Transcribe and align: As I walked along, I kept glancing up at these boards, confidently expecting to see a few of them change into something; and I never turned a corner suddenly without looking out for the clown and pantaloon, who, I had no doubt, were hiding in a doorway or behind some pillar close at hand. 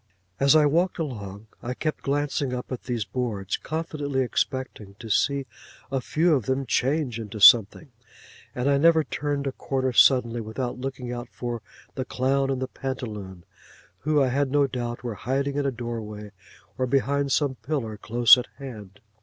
As 0.39 0.55
I 0.55 0.65
walked 0.65 0.97
along, 0.97 1.45
I 1.61 1.75
kept 1.75 2.01
glancing 2.01 2.55
up 2.55 2.71
at 2.71 2.85
these 2.85 3.05
boards, 3.05 3.55
confidently 3.57 4.21
expecting 4.21 4.95
to 4.97 5.11
see 5.11 5.45
a 5.91 6.01
few 6.01 6.33
of 6.33 6.47
them 6.47 6.65
change 6.65 7.19
into 7.19 7.39
something; 7.39 7.91
and 8.55 8.67
I 8.67 8.79
never 8.79 9.03
turned 9.03 9.45
a 9.45 9.51
corner 9.51 9.93
suddenly 9.93 10.41
without 10.41 10.79
looking 10.79 11.11
out 11.11 11.29
for 11.31 11.61
the 11.93 12.03
clown 12.03 12.49
and 12.49 12.67
pantaloon, 12.73 13.43
who, 13.99 14.19
I 14.23 14.29
had 14.29 14.49
no 14.49 14.65
doubt, 14.65 15.03
were 15.03 15.13
hiding 15.13 15.55
in 15.55 15.67
a 15.67 15.71
doorway 15.71 16.31
or 16.79 16.87
behind 16.87 17.31
some 17.31 17.53
pillar 17.61 17.95
close 17.95 18.39
at 18.39 18.47
hand. 18.57 19.01